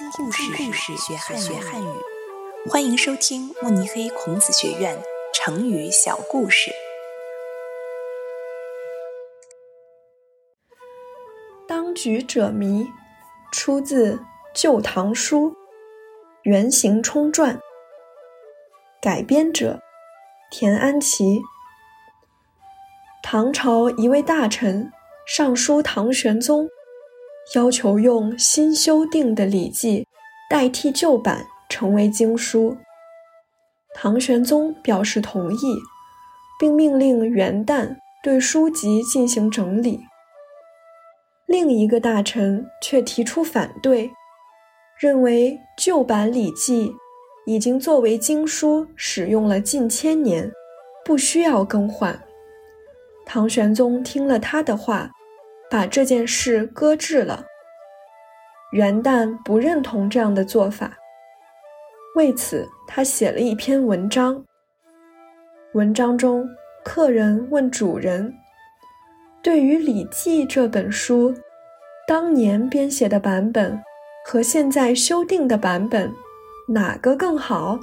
[0.00, 1.86] 听故事，故事学汉学汉语。
[2.70, 4.98] 欢迎收听慕尼黑孔子学院
[5.34, 6.70] 成语小故事。
[11.68, 12.90] 当局者迷，
[13.52, 14.14] 出自
[14.54, 15.50] 《旧唐书·
[16.44, 17.56] 原型冲传》，
[19.02, 19.82] 改编者
[20.50, 21.42] 田安琪。
[23.22, 24.90] 唐朝一位大臣
[25.26, 26.70] 上书唐玄宗。
[27.56, 30.02] 要求用新修订的《礼记》
[30.48, 32.76] 代替旧版成为经书，
[33.92, 35.76] 唐玄宗表示同意，
[36.60, 40.00] 并命令元旦对书籍进行整理。
[41.46, 44.12] 另一个大臣却提出反对，
[45.00, 46.90] 认为旧版《礼记》
[47.46, 50.52] 已经作为经书使用了近千年，
[51.04, 52.22] 不需要更换。
[53.26, 55.10] 唐玄宗听了他的话。
[55.70, 57.46] 把这件事搁置了。
[58.72, 60.96] 元旦不认同这样的做法，
[62.16, 64.44] 为此他写了一篇文章。
[65.74, 66.48] 文章中，
[66.84, 68.34] 客人问主人
[69.42, 71.34] ：“对于《礼记》这本书，
[72.06, 73.80] 当年编写的版本
[74.26, 76.12] 和现在修订的版本，
[76.68, 77.78] 哪个更好？”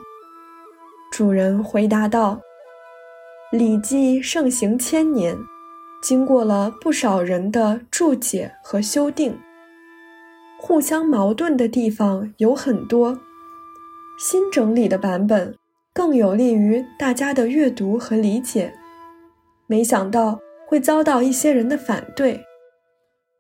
[1.12, 2.40] 主人回答道
[3.58, 5.38] ：“《礼记》盛行千年。”
[6.02, 9.38] 经过了不少人的注解和修订，
[10.60, 13.20] 互相矛盾的地方有很多。
[14.20, 15.56] 新整理的版本
[15.94, 18.74] 更有利于大家的阅读和理解。
[19.68, 22.44] 没想到会遭到一些人的反对。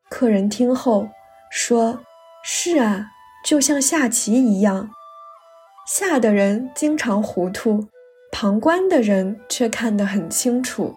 [0.10, 1.08] 客人听后
[1.52, 2.00] 说
[2.44, 3.08] ：“是啊，
[3.46, 4.90] 就像下棋一样，
[5.88, 7.88] 下的人经常糊涂，
[8.32, 10.96] 旁观的人却看得很清楚。”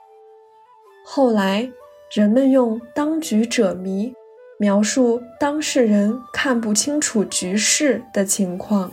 [1.04, 1.68] 后来，
[2.12, 4.12] 人们用“当局者迷”
[4.58, 8.92] 描述当事人看不清楚局势的情况。